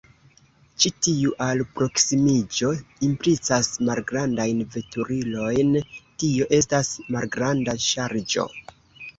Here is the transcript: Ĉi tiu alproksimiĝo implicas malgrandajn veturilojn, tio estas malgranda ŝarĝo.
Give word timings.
Ĉi 0.83 0.89
tiu 1.07 1.33
alproksimiĝo 1.47 2.71
implicas 3.09 3.69
malgrandajn 3.89 4.65
veturilojn, 4.77 5.79
tio 6.25 6.49
estas 6.61 6.91
malgranda 7.19 7.79
ŝarĝo. 7.91 8.49